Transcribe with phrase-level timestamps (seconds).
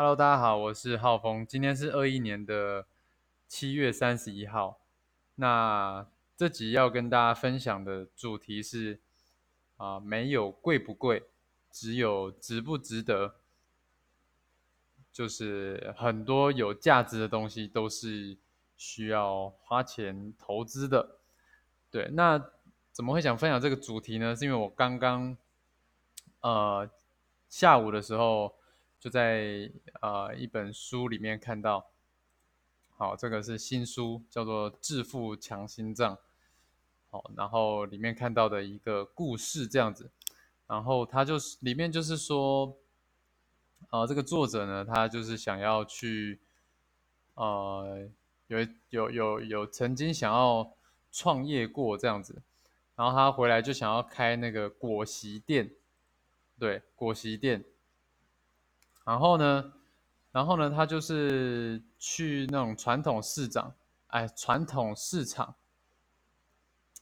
[0.00, 1.46] Hello，大家好，我是浩峰。
[1.46, 2.86] 今天是二一年的
[3.46, 4.80] 七月三十一号。
[5.34, 6.06] 那
[6.38, 8.98] 这集要跟大家分享的主题是
[9.76, 11.24] 啊，没有贵不贵，
[11.70, 13.34] 只有值不值得。
[15.12, 18.38] 就是很多有价值的东西都是
[18.78, 21.18] 需要花钱投资的。
[21.90, 22.42] 对，那
[22.90, 24.34] 怎么会想分享这个主题呢？
[24.34, 25.36] 是因为我刚刚
[26.40, 26.88] 呃
[27.50, 28.54] 下午的时候
[29.00, 29.68] 就在
[30.00, 31.90] 呃一本书里面看到，
[32.96, 36.14] 好，这个是新书，叫做《致富强心脏》。
[37.10, 40.08] 好，然后里面看到的一个故事这样子，
[40.68, 42.76] 然后它就是里面就是说。
[43.88, 46.38] 呃，这个作者呢，他就是想要去，
[47.34, 48.06] 呃，
[48.46, 48.58] 有
[48.90, 50.76] 有有有曾经想要
[51.10, 52.42] 创业过这样子，
[52.94, 55.72] 然后他回来就想要开那个果昔店，
[56.58, 57.64] 对，果昔店。
[59.10, 59.72] 然后呢，
[60.30, 63.74] 然后呢，他就是去那种传统市场，
[64.06, 65.52] 哎，传统市场，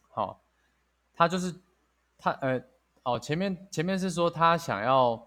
[0.09, 0.41] 好，
[1.15, 1.55] 他就是
[2.17, 2.65] 他呃，
[3.03, 5.23] 哦，前面前面是说他想要。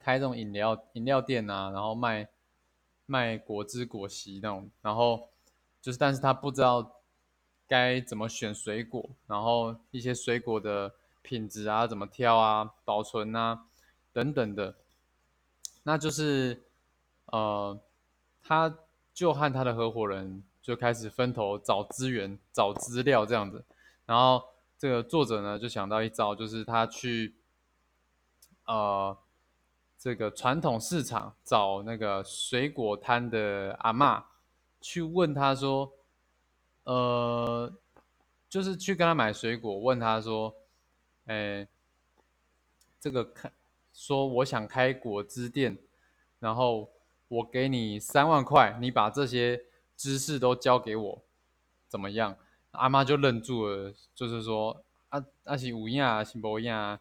[0.00, 2.26] 开这种饮料饮料店啊，然后卖
[3.04, 5.28] 卖果汁果昔那种，然后
[5.82, 6.92] 就是，但是他不知道
[7.66, 13.66] 该怎么选水果，然后一些水果的品质啊，怎么挑啊，保存啊
[14.10, 14.76] 等等的，
[15.88, 16.62] 那就是
[17.32, 17.80] 呃，
[18.42, 18.78] 他
[19.14, 23.64] 就和他的合伙人就开始分头找资源、找资料这样子，
[24.04, 24.44] 然后
[24.76, 27.34] 这个作者呢就想到一招，就是他去
[28.66, 29.16] 呃。
[30.00, 34.24] 这个传统市场找那个水果摊的阿妈
[34.80, 35.92] 去问他说，
[36.84, 37.72] 呃，
[38.48, 40.54] 就是去跟他买水果，问他说，
[41.26, 41.66] 哎，
[43.00, 43.52] 这个看
[43.98, 45.76] 说我想开果汁店，
[46.38, 46.88] 然后
[47.26, 49.60] 我给你三万块，你把这些
[49.96, 51.22] 知识都教给我，
[51.88, 52.36] 怎么样？
[52.70, 57.00] 阿妈就愣住了，就是说，啊，那是有影是无影啊，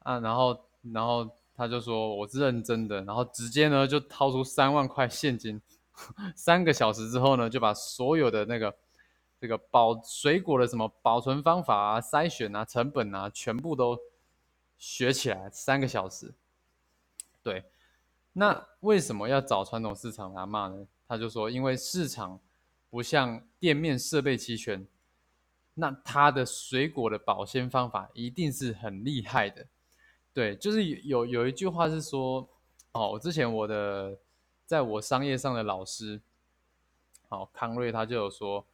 [0.00, 1.30] 啊，然后，然后。
[1.58, 5.60] 他就说我是认真的，然后直接呢就掏出三万块现金，
[6.36, 8.72] 三个小时之后呢就把所有的那个
[9.40, 13.98] 这个保水果的什么保存方法啊、筛选啊、成本啊，全部都
[14.78, 16.32] 学起来，三个小时。
[17.42, 17.64] 对，
[18.32, 20.86] 那为什么要找传统市场来骂呢？
[21.06, 22.40] 他就说，因为市场
[22.90, 24.86] 不像店面设备齐全，
[25.74, 29.66] 那他的水果的保鲜方法一定是很厉害的。
[30.32, 32.48] 对，就是有有一句话是说，
[32.92, 34.18] 哦，之前我的
[34.66, 36.20] 在我商业上的老师，
[37.28, 38.66] 好康瑞他就有说，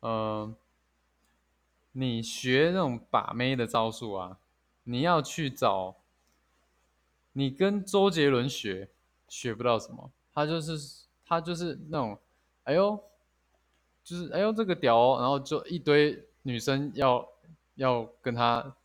[0.00, 0.56] 嗯，
[1.92, 4.38] 你学那种把妹的招数啊，
[4.88, 5.96] 你要去找，
[7.32, 8.88] 你跟周杰伦学，
[9.28, 10.78] 学不到什么，他就是
[11.26, 12.16] 他就是那种，
[12.62, 13.02] 哎呦，
[14.04, 17.28] 就是哎呦这个屌，哦，然后就一堆女生要
[17.74, 18.76] 要跟他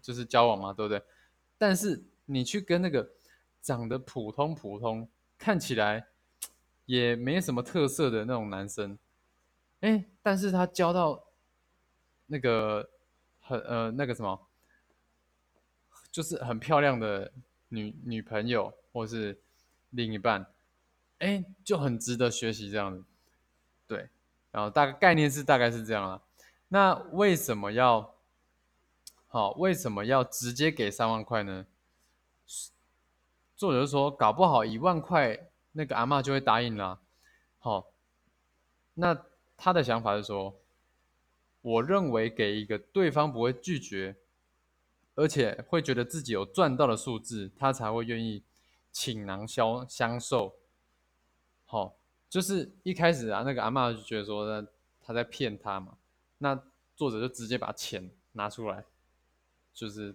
[0.00, 1.02] 就是交往嘛，对不对？
[1.58, 3.10] 但是你去跟那个
[3.60, 6.06] 长得普通普通、看起来
[6.86, 8.96] 也没什么特色的那种男生，
[9.80, 11.24] 哎，但是他交到
[12.26, 12.88] 那个
[13.40, 14.40] 很呃那个什么，
[16.10, 17.32] 就是很漂亮的
[17.68, 19.38] 女女朋友或是
[19.90, 20.46] 另一半，
[21.18, 23.04] 哎，就很值得学习这样子。
[23.86, 24.08] 对，
[24.50, 26.22] 然后大概概念是大概是这样啊。
[26.68, 28.14] 那为什么要？
[29.32, 31.64] 好，为什么要直接给三万块呢？
[33.54, 36.98] 作者说，搞不好一万块那个阿妈就会答应了。
[37.60, 37.92] 好，
[38.94, 39.16] 那
[39.56, 40.58] 他的想法是说，
[41.60, 44.16] 我认为给一个对方不会拒绝，
[45.14, 48.42] 而且会觉得自己有赚到的数字，他才会愿意
[48.90, 50.54] 倾囊相相授。
[51.66, 51.96] 好，
[52.28, 54.66] 就是一开始啊，那个阿妈就觉得说，
[55.00, 55.96] 他在骗他嘛。
[56.38, 56.60] 那
[56.96, 58.84] 作者就直接把钱拿出来。
[59.72, 60.14] 就是，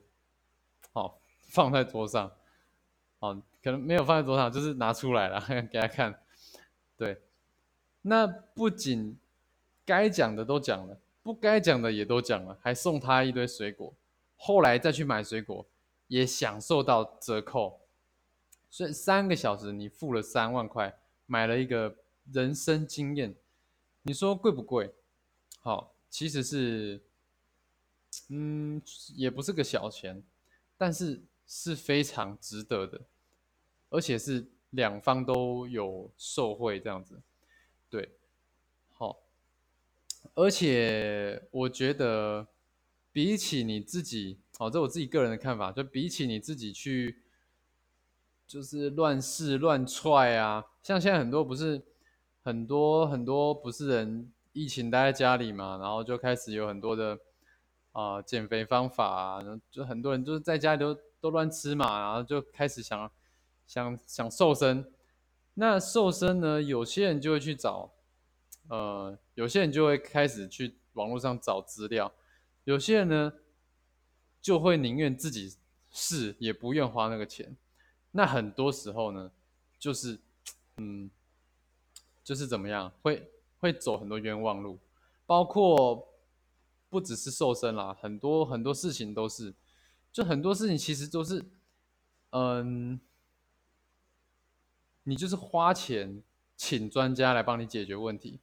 [0.93, 2.31] 哦，放在桌上，
[3.19, 5.39] 哦，可能没有放在桌上，就是拿出来了
[5.71, 6.19] 给他看。
[6.97, 7.21] 对，
[8.01, 9.17] 那不仅
[9.85, 13.93] 该讲的都讲了，不该讲的也都讲了，还送他一堆水果。
[14.45, 15.65] 后来再去买水果，
[16.07, 17.81] 也享受到折扣。
[18.69, 21.95] 所以三个小时你付了三万块，买了一个
[22.31, 23.35] 人生经验，
[24.03, 24.93] 你说贵不贵？
[25.59, 27.01] 好，其实是。
[28.29, 28.81] 嗯，
[29.15, 30.23] 也不是个小钱，
[30.77, 33.01] 但是是非常值得的，
[33.89, 37.21] 而且是两方都有受惠这样子，
[37.89, 38.17] 对，
[38.93, 39.19] 好，
[40.33, 42.47] 而且我觉得
[43.15, 47.23] 比起你自己，哦，这我自己个人的看法，就比起你自己去
[48.45, 51.81] 就是乱试乱踹啊，像现在很多不是
[52.41, 57.17] 很多很多不是人疫情待在家里嘛，然后就开始有很多的
[57.93, 59.41] 啊减肥方法啊，
[59.71, 63.09] 就很多人就是在家里都都乱吃嘛，然后就开始想
[63.65, 64.91] 想想瘦身。
[65.53, 67.93] 那瘦身呢，有些人就会去找，
[68.67, 72.13] 呃，有些人就会开始去网络上找资料，
[72.65, 73.33] 有些人呢
[74.41, 75.55] 就会宁愿自己
[75.91, 77.55] 试，也不愿花那个钱。
[78.11, 79.31] 那很多时候呢，
[79.79, 80.19] 就是，
[80.77, 81.09] 嗯，
[82.23, 84.79] 就是怎么样，会会走很多冤枉路，
[85.25, 86.07] 包括
[86.89, 89.53] 不只是瘦身啦，很多很多事情都是，
[90.11, 91.45] 就很多事情其实都是，
[92.31, 92.99] 嗯，
[95.03, 96.23] 你就是花钱
[96.55, 98.39] 请专家来帮你解决问题，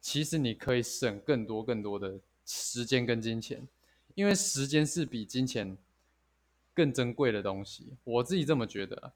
[0.00, 3.68] 其实你可以省更多更多的时间跟金钱，
[4.16, 5.78] 因为时间是比金钱。
[6.74, 9.12] 更珍贵的东西，我自己这么觉得，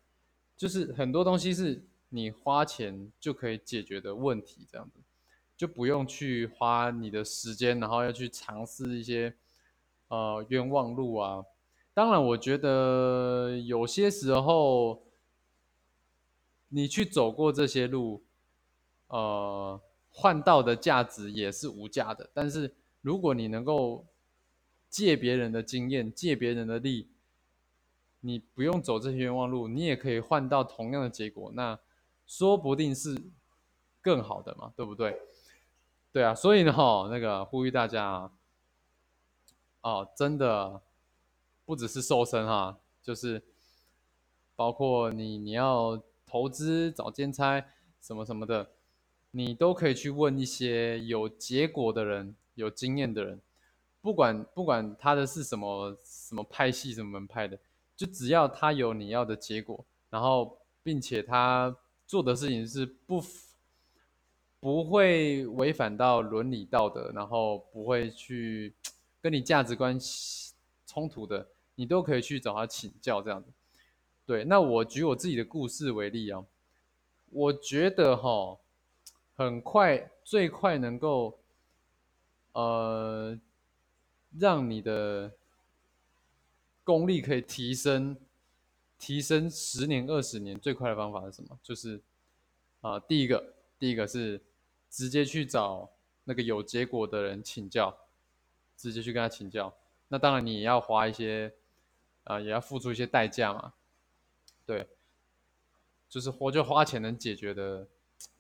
[0.57, 4.99] 就是很多东西是你花钱就可以解决的问题，这样子
[5.57, 9.33] 就不用去花你的时间，然后要去尝试一些
[10.09, 11.45] 呃冤枉路啊。
[11.95, 15.01] 当然，我觉得有些时候
[16.67, 18.25] 你去走过这些路，
[19.07, 19.81] 呃，
[20.11, 22.29] 换到的价值也是无价的。
[22.35, 24.07] 但是如果你能够
[24.89, 27.11] 借别人的经验，借别人的力，
[28.21, 31.79] 你不用走这些冤枉路，你也可以换到同样的结果，那
[32.27, 33.21] 说不定是
[34.01, 35.19] 更好的嘛，对不对？
[36.13, 38.33] 对啊，所以呢，哈，那个呼吁大家啊，
[39.81, 40.83] 哦，真的
[41.65, 43.43] 不只是瘦身哈，就是
[44.55, 47.65] 包括你你要投资找兼差
[48.01, 48.71] 什么什么的，
[49.31, 53.41] 你都可以去问一些有结果的人、有经验的人，
[54.01, 57.59] 不管不管他的是什么什么派系、什么门派的。
[57.95, 61.77] 就只要他有你要的结果，然后并且他
[62.07, 63.23] 做的事情是不
[64.59, 68.75] 不会违反到伦理道德，然后不会去
[69.21, 69.97] 跟你价值观
[70.87, 71.47] 冲突的，
[71.77, 73.51] 你都可以去找他请教这样子。
[74.27, 76.45] 对，那我举我自己的故事为例啊，
[77.31, 78.59] 我觉得哈，
[79.37, 81.39] 很快最快能够
[82.53, 83.39] 呃
[84.39, 85.33] 让你的。
[86.85, 88.17] 功力可以提升，
[88.99, 91.57] 提升十年二十年最快的方法是什么？
[91.63, 92.01] 就是
[92.81, 94.43] 啊，第一个，第一个是
[94.91, 95.89] 直接去找
[96.25, 97.97] 那个有结果的人请教，
[98.77, 99.73] 直接去跟他请教。
[100.09, 101.55] 那当然你也要花一些
[102.25, 103.73] 啊，也要付出一些代价嘛。
[104.67, 104.89] 对，
[106.09, 107.87] 就是花就花钱能解决的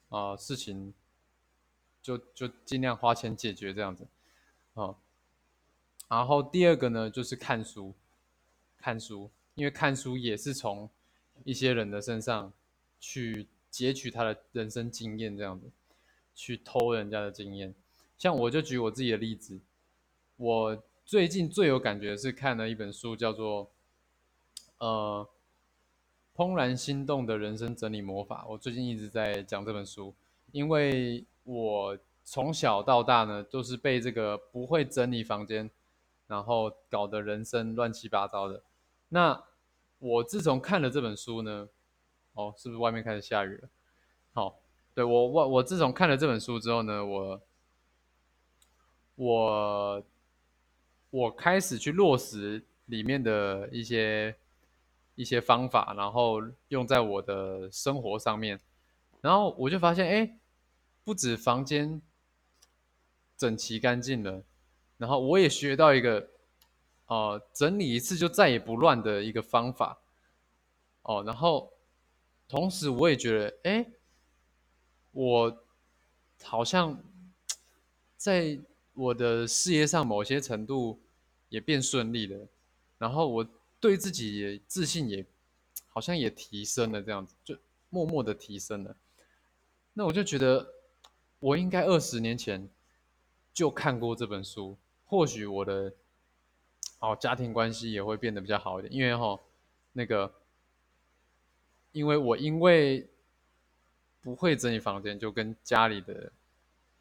[0.08, 0.92] 啊事情，
[2.02, 4.06] 就就尽量花钱解决这样子
[4.74, 4.94] 啊。
[6.08, 7.94] 然后第二个呢，就是看书。
[8.84, 10.90] 看书，因为看书也是从
[11.44, 12.52] 一些人的身上
[12.98, 15.70] 去截取他的人生经验，这样子
[16.34, 17.72] 去偷人家的经验。
[18.18, 19.60] 像我就举我自己的例子，
[20.34, 23.66] 我最近最有感觉是看了一本书，叫做
[24.78, 25.28] 《呃
[26.34, 28.42] 怦然心动的人生整理魔法》。
[28.48, 30.12] 我最近一直在讲这本书，
[30.50, 35.70] 因为我从小到大呢都是被这个不会整理房间，
[36.26, 38.62] 然后搞得人生乱七八糟的。
[39.08, 39.42] 那
[39.98, 41.68] 我自从看了这本书呢，
[42.34, 43.68] 哦，是不是外面开始下雨了？
[44.32, 44.58] 好，
[44.94, 47.40] 对我我我自从看了这本书之后呢，我
[49.16, 50.02] 我
[51.10, 54.34] 我开始去落实里面的一些
[55.14, 58.58] 一些方法，然后用在我的生活上面，
[59.20, 60.38] 然后我就发现，哎，
[61.04, 62.00] 不止房间
[63.36, 64.44] 整齐干净了，
[64.98, 66.28] 然后我也学到一个。
[67.06, 70.00] 哦，整理一次就再也不乱的一个方法。
[71.02, 71.70] 哦，然后
[72.48, 73.86] 同时我也觉得，哎，
[75.10, 75.64] 我
[76.42, 77.04] 好像
[78.16, 78.58] 在
[78.94, 81.02] 我的事业上某些程度
[81.50, 82.48] 也变顺利了，
[82.96, 83.46] 然后我
[83.78, 85.26] 对自己也自信也
[85.88, 87.54] 好像也提升了，这样子就
[87.90, 88.96] 默默的提升了。
[89.92, 90.66] 那我就觉得，
[91.42, 92.68] 我应该二十年前
[93.52, 95.92] 就看过这本书，或许我的。
[97.04, 99.36] 哦，家庭关系也会变得比较好一点，因为哈，
[99.94, 100.32] 那个，
[101.90, 103.08] 因为我因为
[104.20, 106.30] 不会整理房间，就跟家里的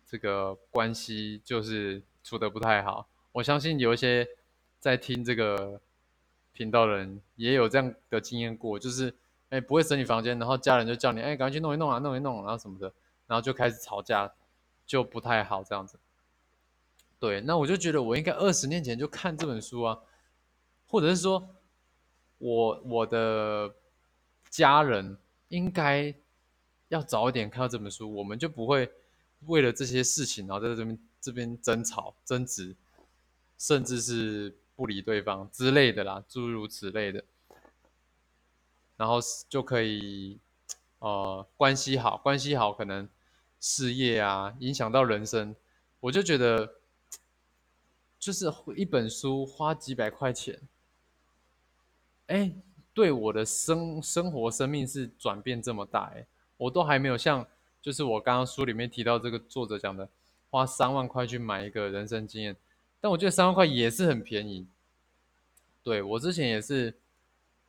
[0.07, 3.07] 这个关系就是处的不太好。
[3.31, 4.27] 我相信有一些
[4.79, 5.79] 在听这个
[6.51, 9.13] 频道的人也有这样的经验过，就是
[9.49, 12.91] 哎不会整理房间，然后家人就叫你哎赶快去弄一弄啊，弄一弄，然后什么的，
[13.31, 14.29] 然后就开始吵架，
[14.85, 15.97] 就不太好这样子。
[17.17, 19.97] 对，那我就觉得我应该二十年前就看这本书啊，
[20.85, 21.47] 或者是说，
[22.39, 23.73] 我我的
[24.49, 26.13] 家人应该
[26.89, 28.91] 要早一点看到这本书，我们就不会
[29.45, 32.75] 为了这些事情，然后在这边这边争吵、争执，
[33.57, 37.23] 甚至是不理对方之类的啦，诸如此类的，
[38.97, 40.37] 然后就可以
[40.99, 43.07] 呃关系好，关系好，可能
[43.61, 45.55] 事业啊影响到人生，
[46.01, 46.73] 我就觉得
[48.19, 50.59] 就是一本书花几百块钱，
[52.27, 52.51] 哎。
[52.93, 56.27] 对我的生生活生命是转变这么大哎，
[56.57, 57.47] 我都还没有像
[57.81, 60.09] 就是我刚刚书里面提到这个作者讲的，
[60.49, 62.53] 花三万块去买一个人生经验，
[62.99, 64.67] 但我觉得三万块也是很便宜。
[65.81, 66.93] 对我之前也是，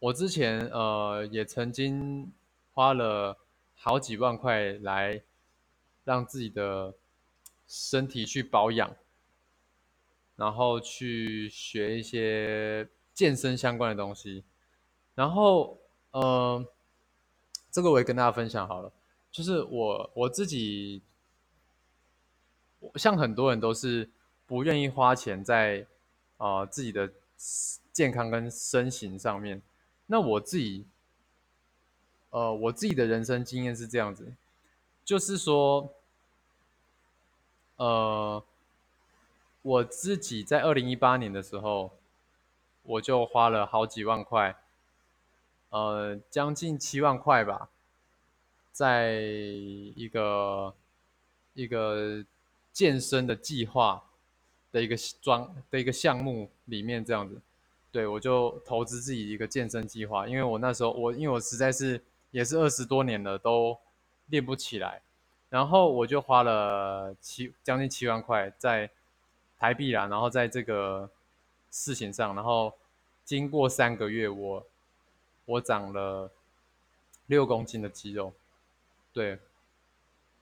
[0.00, 2.32] 我之前呃也曾经
[2.75, 3.38] 花了
[3.76, 5.22] 好几万块来
[6.04, 6.94] 让自己的
[7.66, 8.97] 身体去保养，
[10.37, 14.44] 然后去学一些健身相关的东西。
[15.14, 15.78] 然后，
[16.11, 16.64] 呃，
[17.71, 18.92] 这个我也跟大家分享好了，
[19.30, 21.02] 就是我我自己，
[22.97, 24.11] 像很多人都是
[24.47, 25.87] 不愿意花钱在
[26.38, 27.12] 啊自己的
[27.92, 29.62] 健康跟身形上面。
[30.06, 30.87] 那我自己，
[32.30, 34.35] 呃，我自己的人生经验是这样子，
[35.04, 35.92] 就是说，
[37.76, 38.42] 呃，
[39.62, 41.90] 我自己在二零一八年的时候，
[42.82, 44.56] 我就花了好几万块。
[45.71, 47.71] 呃，将近七万块吧，
[48.73, 49.14] 在
[49.97, 50.75] 一个
[51.54, 52.23] 一个
[52.73, 54.04] 健身的计划
[54.71, 57.40] 的一个装的一个项目里面，这样子，
[57.90, 63.78] 对我就投资自己一个健身计划，因为我那时候我因为我实在是也是二十多年了都
[64.26, 65.02] 练不起来，
[65.49, 68.91] 然后我就花了七将近七万块在
[69.59, 71.09] 台币啦，然后在这个
[71.71, 72.73] 事情上，然后
[73.25, 74.67] 经过三个月我。
[75.45, 76.31] 我长了
[77.26, 78.33] 六公斤的肌肉，
[79.12, 79.37] 对，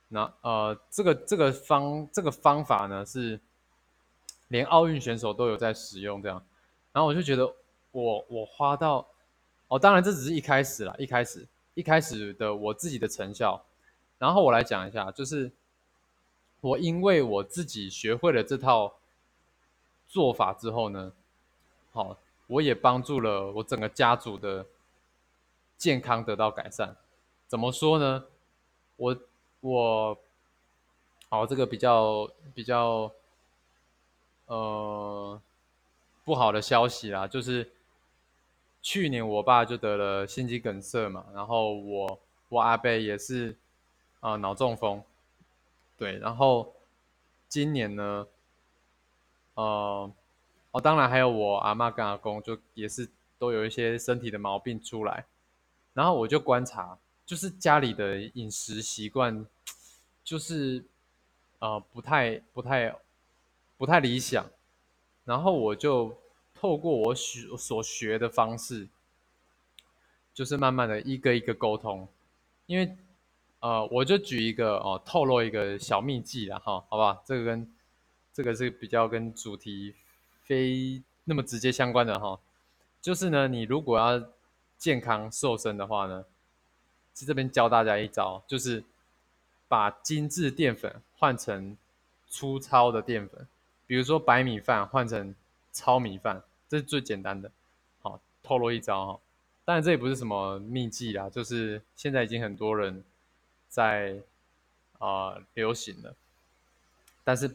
[0.08, 3.40] 那呃，这个这个方这个方法呢是
[4.48, 6.40] 连奥运选手都有在使用这样，
[6.92, 7.50] 然后我就觉得
[7.92, 9.04] 我我花到
[9.68, 13.60] 哦，当然这只是一开始啦，一开始一开始的我自己的成效，
[14.20, 15.50] 然后我来讲一下，就是
[16.60, 18.94] 我因为我自己学会了这套
[20.06, 21.12] 做法之后呢，
[21.90, 24.64] 好，我也帮助了我整个家族的。
[25.80, 26.94] 健康得到改善，
[27.48, 28.26] 怎么说呢？
[28.96, 29.16] 我
[29.60, 30.18] 我，
[31.30, 33.10] 好，这个比较比较，
[34.44, 35.40] 呃，
[36.22, 37.72] 不好的消息啦，就是
[38.82, 43.56] 去年我爸就得了心肌梗塞嘛，然后我我阿伯也是
[44.20, 45.02] 啊脑中风，
[45.96, 46.72] 对，然后
[47.48, 48.26] 今年呢，
[49.54, 50.12] 呃，
[50.70, 53.08] 哦，当然还有我阿妈跟阿公就也是
[53.38, 55.24] 都有一些身体的毛病出来。
[55.92, 56.96] 然后我就观察，
[57.26, 59.44] 就是家里的饮食习惯，
[60.22, 60.84] 就是
[61.58, 62.94] 呃不太不太
[63.76, 64.46] 不太理想。
[65.24, 66.16] 然后我就
[66.54, 68.88] 透过我学所学的方式，
[70.32, 72.06] 就是慢慢的一个一个沟通。
[72.66, 72.96] 因为
[73.60, 77.22] 呃，我就举一个哦，透露一个小秘技了哈，好不好？
[77.24, 77.72] 这个跟
[78.34, 79.94] 这个是比较跟主题
[80.42, 82.38] 非那么直接相关的哈，
[83.00, 84.22] 就是呢，你如果要。
[84.80, 86.24] 健康瘦身的话呢，
[87.12, 88.82] 在这边教大家一招，就是
[89.68, 91.76] 把精致淀粉换成
[92.30, 93.46] 粗糙的淀粉，
[93.86, 95.34] 比如说白米饭换成
[95.70, 97.52] 糙米饭，这是最简单的。
[98.00, 99.20] 好，透露一招哈，
[99.66, 103.04] 当然这也不是什么秘技啦，就是现在已经很多人
[103.70, 104.18] 在
[104.98, 106.14] 啊流行了，
[107.24, 107.50] 但是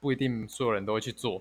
[0.00, 1.40] 不一定所有人都会去做。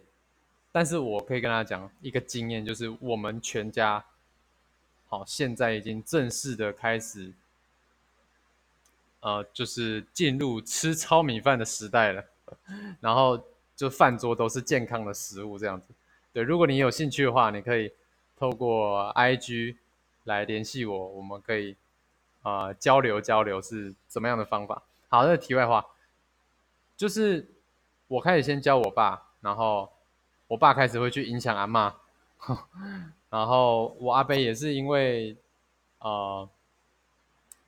[0.72, 4.06] 但是我可以跟大家讲一个经验，就是我们全家。
[5.08, 7.32] 好，现在已经正式的开始，
[9.20, 12.26] 呃，就是进入吃糙米饭的时代了。
[13.00, 13.40] 然后
[13.76, 15.90] 就饭桌都是健康的食物这样子。
[16.32, 17.92] 对，如果你有兴趣的话，你可以
[18.36, 19.76] 透过 IG
[20.24, 21.76] 来联系我，我们可以
[22.44, 24.84] 啊交流交流是怎么样的方法。
[25.10, 25.84] 好，那题外话，
[26.96, 27.48] 就是
[28.08, 29.92] 我开始先教我爸，然后
[30.48, 31.96] 我爸开始会去影响阿妈。
[33.30, 35.36] 然后我阿贝也是因为，
[36.00, 36.48] 呃，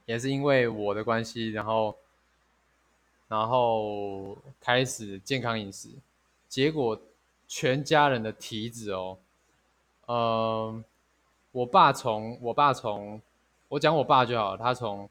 [0.06, 1.98] 也是因为我的关系，然后，
[3.28, 5.90] 然后开始健康饮食，
[6.48, 7.00] 结果
[7.48, 9.18] 全家人的体脂哦，
[10.06, 10.84] 呃，
[11.52, 13.20] 我爸从我爸从
[13.70, 15.10] 我讲我爸就好，他从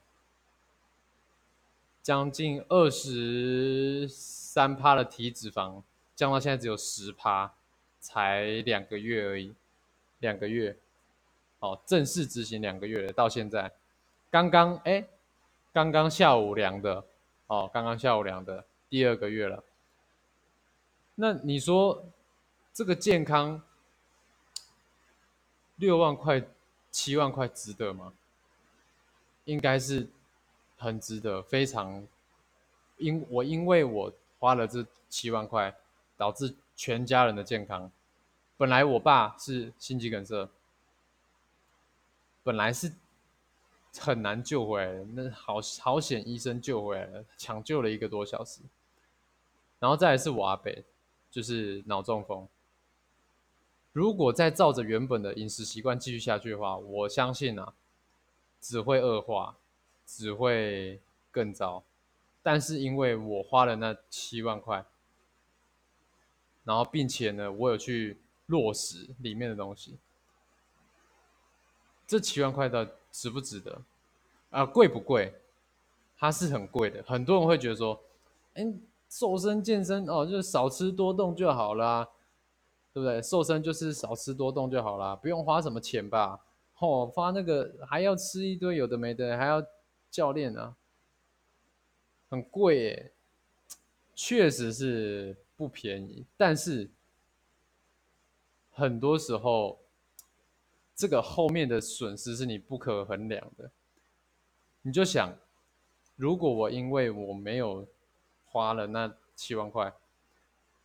[2.02, 5.82] 将近二十三趴的体脂肪
[6.14, 7.52] 降到现在只有十趴，
[8.00, 9.54] 才两个月而已。
[10.20, 10.74] 两个月，
[11.58, 13.70] 哦，正式执行两个月了，到现在，
[14.30, 15.04] 刚刚哎，
[15.70, 17.04] 刚刚下午量的
[17.46, 19.62] 哦，刚刚下午量的第二个月了。
[21.16, 22.06] 那你说
[22.72, 23.60] 这个健康
[25.76, 26.42] 六万块、
[26.90, 28.14] 七万块值得吗？
[29.44, 30.08] 应该是
[30.76, 32.06] 很值得，非常。
[32.96, 35.74] 因我因为我花了这七万块，
[36.16, 37.90] 导致全家人的健康。
[38.56, 40.48] 本来我爸是心肌梗塞，
[42.44, 42.92] 本来是
[43.98, 48.60] 很难救回来的，那好好险，医生救回来了，抢救了一个多小时。
[49.80, 50.84] 然后再来是我阿北，
[51.30, 52.46] 就是脑中风。
[53.92, 57.74] 如果再照着原本的饮食习惯继续下去的话，我相信啊，
[58.64, 59.58] 只会恶化，
[60.06, 60.98] 只会
[61.30, 61.84] 更糟。
[62.42, 64.82] 但是因为我花了那七万块，
[66.64, 69.98] 然后并且呢，我有去落实里面的东西，
[72.06, 73.82] 这七万块的值不值得？
[74.48, 75.34] 啊，贵不贵？
[76.16, 77.02] 它是很贵的。
[77.02, 78.00] 很多人会觉得说，
[78.54, 78.64] 哎，
[79.10, 82.08] 瘦身健身哦，就是少吃多动就好啦，
[82.94, 83.20] 对不对？
[83.20, 86.40] 瘦身就是少吃多动就好啦，不用花什么钱吧？
[86.84, 89.64] 哦，发那个还要吃一堆有的没的，还要
[90.10, 90.76] 教练啊。
[92.30, 93.12] 很贵耶，
[94.14, 96.90] 确实是不便宜，但是
[98.72, 99.78] 很多时候，
[100.96, 103.70] 这个后面的损失是你不可衡量的。
[104.82, 105.32] 你就想，
[106.16, 107.86] 如果我因为我没有
[108.46, 109.92] 花了那七万块，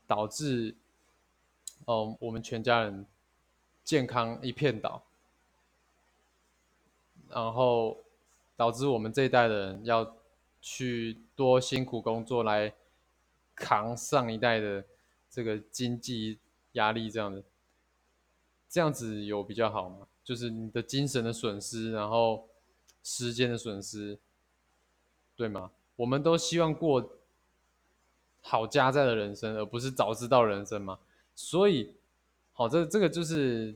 [0.06, 0.75] 导致，
[1.88, 3.06] 嗯，我们全家人
[3.84, 5.03] 健康一片倒，
[7.29, 7.98] 然后
[8.55, 10.15] 导致我们这一代的人要。
[10.62, 12.75] 去多辛苦工作来
[13.55, 14.83] 扛上一代的
[15.29, 16.38] 这个经济
[16.74, 17.41] 压力，这样的，
[18.67, 20.05] 这样子有比较好吗？
[20.21, 22.50] 就是你的精神的损失，然后
[23.03, 24.19] 时间的损失，
[25.38, 25.71] 对吗？
[25.95, 27.10] 我们都希望过
[28.41, 30.99] 好家在的人生，而不是早知道人生嘛。
[31.36, 31.93] 所以，
[32.51, 33.73] 好，这这个就是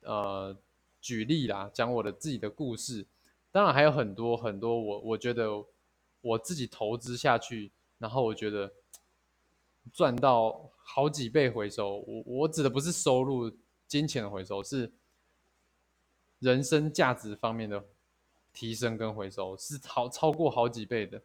[0.00, 0.56] 呃
[1.04, 3.04] 举例啦，讲我的自己的故事。
[3.52, 5.66] 当然还有很多很多，我我觉得。
[6.24, 8.72] 我自己投资下去，然后我觉得
[9.92, 11.98] 赚到好几倍回收。
[11.98, 13.54] 我我指的不是收入、
[13.86, 14.90] 金钱的回收，是
[16.38, 17.84] 人生价值方面的
[18.54, 21.20] 提升跟回收，是超超过好几倍的。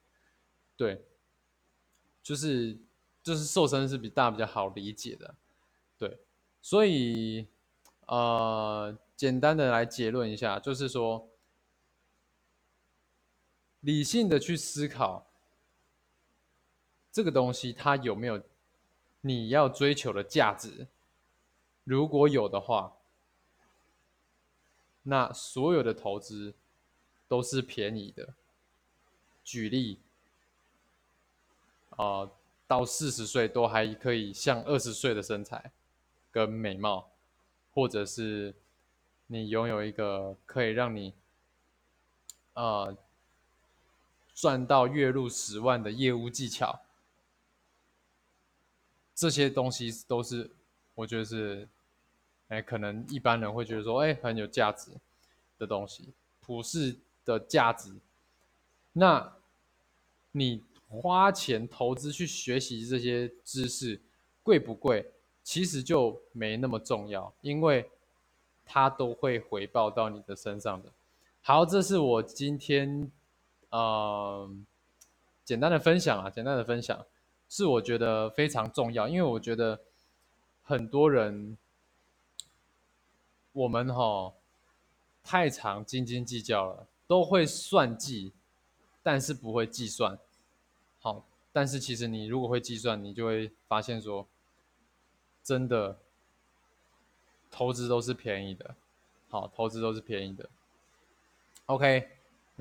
[0.75, 1.01] 对，
[2.21, 2.77] 就是
[3.23, 5.33] 就是瘦身是比大家比较好理解的。
[5.97, 6.19] 对，
[6.61, 7.47] 所以
[8.07, 11.27] 呃，简单的来结论一下，就是说。
[13.81, 15.25] 理性的去思考
[17.11, 18.41] 这个东西，它有没有
[19.19, 20.87] 你要追求的价值？
[21.83, 22.95] 如果有的话，
[25.03, 26.53] 那所有的投资
[27.27, 28.33] 都是便宜的。
[29.43, 29.99] 举例，
[31.91, 32.29] 啊，
[32.67, 35.71] 到四十岁都还可以像二十岁的身材
[36.31, 37.09] 跟美貌，
[37.73, 38.53] 或者是
[39.31, 41.13] 你拥有一个可以让你，
[42.53, 42.97] 呃。
[44.35, 46.79] 赚到月入十万的业务技巧，
[49.13, 50.49] 这些东西都是
[50.95, 51.67] 我觉得是，
[52.47, 54.91] 哎，可能一般人会觉得说，哎，很有价值
[55.57, 57.93] 的东西，普世的价值。
[58.93, 59.35] 那
[60.31, 64.01] 你花钱投资去学习这些知识，
[64.41, 65.11] 贵不贵？
[65.43, 67.91] 其实就没那么重要，因为
[68.71, 70.89] 它都会回报到你的身上的。
[71.41, 73.11] 好，这是我今天。
[73.71, 74.65] 嗯，
[75.45, 77.05] 简单的分享啊，简单的分享
[77.47, 79.79] 是我觉得非常重要，因为我觉得
[80.63, 81.55] 很多人
[83.51, 84.33] 我们哈
[85.23, 88.33] 太常斤斤计较了，都会算计，
[89.03, 90.17] 但是不会计算。
[90.99, 94.25] 好，但是其实你如果会计算，你就会发现说，
[95.43, 95.95] 真的
[97.51, 98.75] 投资都是便宜的，
[99.29, 100.49] 好，投资都是便宜的。
[101.65, 102.09] OK。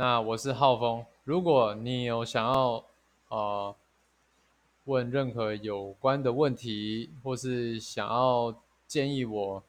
[0.00, 2.84] 那我是浩峰，如果你有想要
[3.30, 3.74] 呃
[4.84, 8.54] 问任何有关的问题，或是想要
[8.86, 9.60] 建议我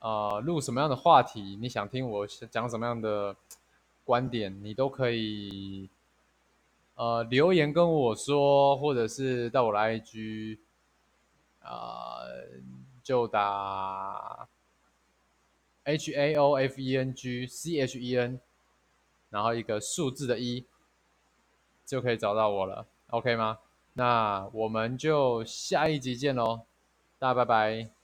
[0.00, 3.34] 呃录什么样的话题，你想听我讲什么样的
[4.04, 5.88] 观点，你都可以
[6.96, 10.58] 呃留言跟我说，或者是到我的 IG
[11.62, 12.18] 啊
[13.08, 14.46] 就打
[15.84, 18.38] H A O F E N G C H E N。
[19.30, 20.66] 然后一个数字的一，
[21.86, 23.60] 就可以找到我了，OK 吗？
[23.94, 26.66] 那我们就下一集见喽，
[27.18, 27.97] 大家拜拜。